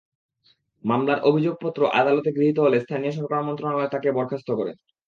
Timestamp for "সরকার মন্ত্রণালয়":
3.13-3.91